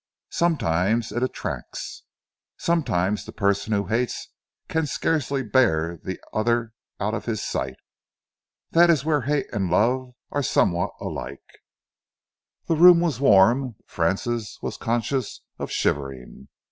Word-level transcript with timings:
Sometimes 0.31 1.11
it 1.11 1.21
attracts. 1.21 2.05
Sometimes 2.57 3.23
the 3.23 3.31
person 3.31 3.71
who 3.73 3.85
hates 3.85 4.29
can 4.67 4.87
scarcely 4.87 5.43
bear 5.43 5.95
the 6.03 6.19
other 6.33 6.73
out 6.99 7.13
of 7.13 7.25
his 7.25 7.43
sight. 7.43 7.75
That 8.71 8.89
is 8.89 9.05
where 9.05 9.21
hate 9.21 9.45
and 9.53 9.69
love 9.69 10.15
are 10.31 10.41
somewhat 10.41 10.89
alike." 10.99 11.59
The 12.65 12.77
room 12.77 12.99
was 12.99 13.19
warm 13.19 13.75
but 13.77 13.85
Francis 13.87 14.57
was 14.63 14.75
conscious 14.75 15.41
of 15.59 15.69
shivering. 15.69 16.47